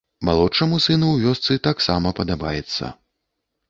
[0.29, 2.95] Малодшаму сыну ў вёсцы таксама падабаецца.